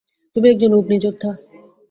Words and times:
তুমি 0.35 0.47
একজন 0.49 0.71
অগ্নিযোদ্ধা। 0.73 1.31